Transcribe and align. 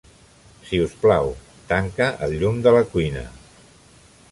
Si 0.69 0.79
us 0.85 0.95
plau, 1.03 1.29
tanca 1.73 2.09
el 2.29 2.35
llum 2.39 2.59
de 2.69 2.75
la 2.79 2.83
cuina. 2.95 3.25